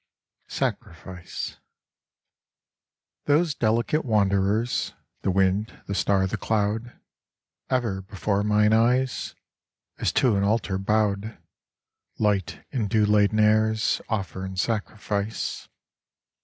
[0.47, 1.57] 55 jtetriffct
[3.25, 6.99] THOSE delicate wanderers, The wind, the star, the cloud,
[7.69, 9.35] Ever before mine eyes,
[9.99, 11.37] As to an altar bowed,
[12.17, 15.69] Light and dew laden airs Offer in sacrifice.